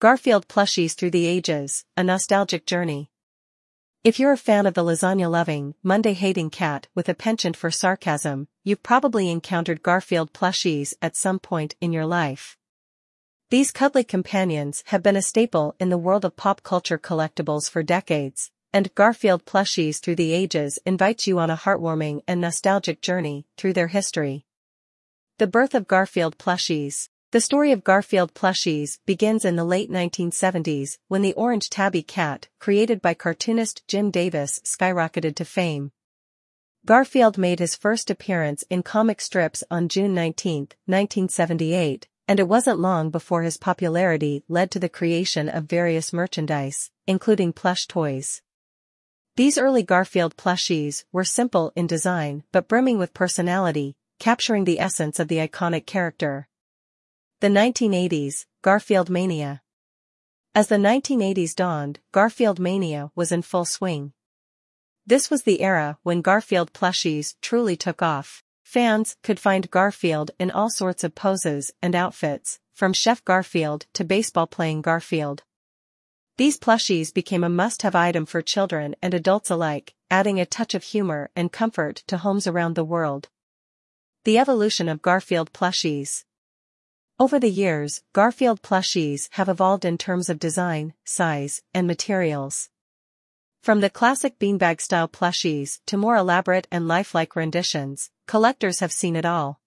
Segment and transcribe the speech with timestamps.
[0.00, 3.10] Garfield Plushies Through the Ages, A Nostalgic Journey.
[4.02, 8.82] If you're a fan of the lasagna-loving, Monday-hating cat with a penchant for sarcasm, you've
[8.82, 12.56] probably encountered Garfield plushies at some point in your life.
[13.50, 17.82] These cuddly companions have been a staple in the world of pop culture collectibles for
[17.82, 23.44] decades, and Garfield plushies through the ages invites you on a heartwarming and nostalgic journey
[23.58, 24.46] through their history.
[25.36, 27.10] The birth of Garfield plushies.
[27.32, 32.48] The story of Garfield plushies begins in the late 1970s when the orange tabby cat,
[32.58, 35.92] created by cartoonist Jim Davis, skyrocketed to fame.
[36.84, 42.80] Garfield made his first appearance in comic strips on June 19, 1978, and it wasn't
[42.80, 48.42] long before his popularity led to the creation of various merchandise, including plush toys.
[49.36, 55.20] These early Garfield plushies were simple in design but brimming with personality, capturing the essence
[55.20, 56.48] of the iconic character.
[57.40, 59.62] The 1980s, Garfield Mania.
[60.54, 64.12] As the 1980s dawned, Garfield Mania was in full swing.
[65.06, 68.42] This was the era when Garfield plushies truly took off.
[68.62, 74.04] Fans could find Garfield in all sorts of poses and outfits, from Chef Garfield to
[74.04, 75.42] baseball-playing Garfield.
[76.36, 80.82] These plushies became a must-have item for children and adults alike, adding a touch of
[80.84, 83.30] humor and comfort to homes around the world.
[84.24, 86.24] The evolution of Garfield plushies.
[87.20, 92.70] Over the years, Garfield plushies have evolved in terms of design, size, and materials.
[93.62, 99.26] From the classic beanbag-style plushies to more elaborate and lifelike renditions, collectors have seen it
[99.26, 99.60] all.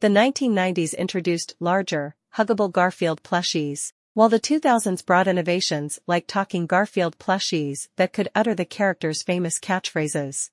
[0.00, 7.18] The 1990s introduced larger, huggable Garfield plushies, while the 2000s brought innovations like talking Garfield
[7.18, 10.50] plushies that could utter the character's famous catchphrases.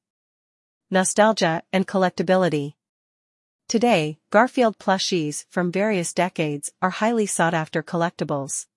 [0.89, 2.75] Nostalgia and collectability.
[3.67, 8.67] Today, Garfield plushies from various decades are highly sought-after collectibles.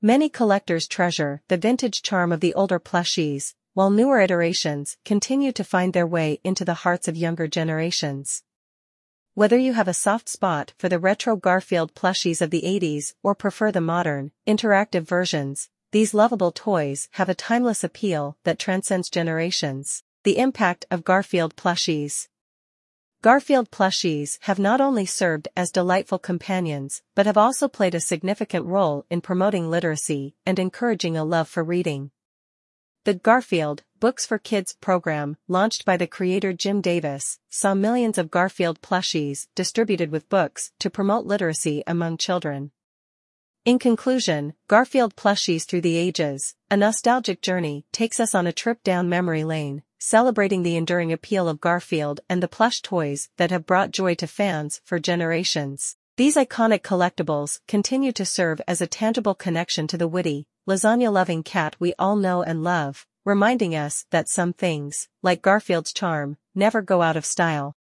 [0.00, 5.62] Many collectors treasure the vintage charm of the older plushies, while newer iterations continue to
[5.62, 8.42] find their way into the hearts of younger generations.
[9.34, 13.34] Whether you have a soft spot for the retro Garfield plushies of the 80s or
[13.34, 20.02] prefer the modern, interactive versions, these lovable toys have a timeless appeal that transcends generations.
[20.24, 22.28] The impact of Garfield plushies.
[23.20, 28.64] Garfield plushies have not only served as delightful companions but have also played a significant
[28.64, 32.12] role in promoting literacy and encouraging a love for reading.
[33.02, 38.30] The Garfield Books for Kids program, launched by the creator Jim Davis, saw millions of
[38.30, 42.70] Garfield plushies distributed with books to promote literacy among children.
[43.64, 48.84] In conclusion, Garfield plushies through the ages, a nostalgic journey takes us on a trip
[48.84, 53.66] down memory lane, celebrating the enduring appeal of Garfield and the plush toys that have
[53.66, 55.96] brought joy to fans for generations.
[56.16, 61.76] These iconic collectibles continue to serve as a tangible connection to the witty, lasagna-loving cat
[61.78, 67.02] we all know and love, reminding us that some things, like Garfield's charm, never go
[67.02, 67.76] out of style.